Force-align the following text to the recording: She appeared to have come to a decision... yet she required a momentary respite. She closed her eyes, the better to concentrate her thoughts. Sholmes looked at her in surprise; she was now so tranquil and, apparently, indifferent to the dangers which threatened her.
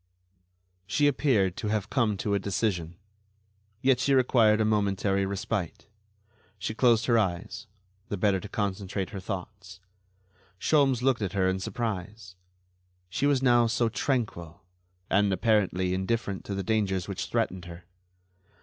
She 0.87 1.05
appeared 1.05 1.55
to 1.57 1.67
have 1.67 1.91
come 1.91 2.17
to 2.17 2.33
a 2.33 2.39
decision... 2.39 2.95
yet 3.83 3.99
she 3.99 4.15
required 4.15 4.59
a 4.59 4.65
momentary 4.65 5.27
respite. 5.27 5.85
She 6.57 6.73
closed 6.73 7.05
her 7.05 7.19
eyes, 7.19 7.67
the 8.09 8.17
better 8.17 8.39
to 8.39 8.49
concentrate 8.49 9.11
her 9.11 9.19
thoughts. 9.19 9.79
Sholmes 10.59 11.03
looked 11.03 11.21
at 11.21 11.33
her 11.33 11.47
in 11.47 11.59
surprise; 11.59 12.35
she 13.09 13.27
was 13.27 13.43
now 13.43 13.67
so 13.67 13.89
tranquil 13.89 14.63
and, 15.07 15.31
apparently, 15.31 15.93
indifferent 15.93 16.45
to 16.45 16.55
the 16.55 16.63
dangers 16.63 17.07
which 17.07 17.27
threatened 17.27 17.65
her. 17.65 17.85